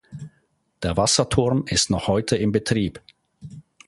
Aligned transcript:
Der 0.81 0.97
Wasserturm 0.97 1.65
ist 1.67 1.91
noch 1.91 2.07
heute 2.07 2.35
in 2.35 2.51
Betrieb. 2.51 3.01